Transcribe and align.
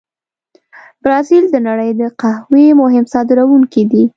برازیل 1.03 1.45
د 1.51 1.55
نړۍ 1.67 1.91
د 2.01 2.03
قهوې 2.21 2.65
مهم 2.81 3.05
صادرونکي 3.13 3.83
دي. 3.91 4.03